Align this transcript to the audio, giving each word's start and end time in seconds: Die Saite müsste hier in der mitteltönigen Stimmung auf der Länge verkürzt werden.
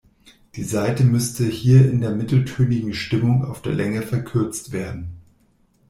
Die 0.55 0.63
Saite 0.63 1.03
müsste 1.03 1.45
hier 1.45 1.87
in 1.87 2.01
der 2.01 2.09
mitteltönigen 2.09 2.91
Stimmung 2.91 3.45
auf 3.45 3.61
der 3.61 3.73
Länge 3.75 4.01
verkürzt 4.01 4.71
werden. 4.71 5.21